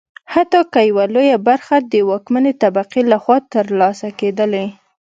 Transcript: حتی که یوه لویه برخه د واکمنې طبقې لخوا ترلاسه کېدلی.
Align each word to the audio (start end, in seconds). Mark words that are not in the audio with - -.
حتی 0.33 0.61
که 0.73 0.79
یوه 0.89 1.05
لویه 1.13 1.37
برخه 1.47 1.75
د 1.91 1.93
واکمنې 2.09 2.53
طبقې 2.61 3.01
لخوا 3.11 3.37
ترلاسه 3.53 4.07
کېدلی. 4.19 4.65